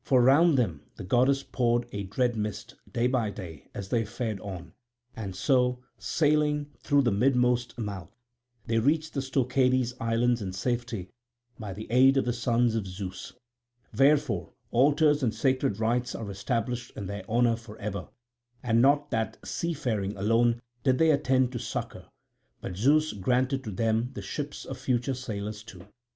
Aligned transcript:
For 0.00 0.22
round 0.22 0.56
them 0.56 0.82
the 0.94 1.02
goddess 1.02 1.42
poured 1.42 1.88
a 1.90 2.04
dread 2.04 2.36
mist 2.36 2.76
day 2.92 3.08
by 3.08 3.30
day 3.32 3.66
as 3.74 3.88
they 3.88 4.04
fared 4.04 4.38
on. 4.38 4.74
And 5.16 5.34
so, 5.34 5.80
sailing 5.98 6.70
through 6.78 7.02
the 7.02 7.10
midmost 7.10 7.76
mouth, 7.76 8.14
they 8.64 8.78
reached 8.78 9.12
the 9.12 9.20
Stoechades 9.20 9.92
islands 9.98 10.40
in 10.40 10.52
safety 10.52 11.10
by 11.58 11.72
the 11.72 11.90
aid 11.90 12.16
of 12.16 12.26
the 12.26 12.32
sons 12.32 12.76
of 12.76 12.86
Zeus; 12.86 13.32
wherefore 13.98 14.52
altars 14.70 15.20
and 15.20 15.34
sacred 15.34 15.80
rites 15.80 16.14
are 16.14 16.30
established 16.30 16.92
in 16.96 17.08
their 17.08 17.28
honour 17.28 17.56
for 17.56 17.76
ever; 17.78 18.06
and 18.62 18.80
not 18.80 19.10
that 19.10 19.44
sea 19.44 19.72
faring 19.74 20.16
alone 20.16 20.62
did 20.84 20.98
they 20.98 21.10
attend 21.10 21.50
to 21.50 21.58
succour; 21.58 22.06
but 22.60 22.76
Zeus 22.76 23.12
granted 23.12 23.64
to 23.64 23.72
them 23.72 24.12
the 24.14 24.22
ships 24.22 24.64
of 24.64 24.78
future 24.78 25.14
sailors 25.14 25.64
too. 25.64 25.88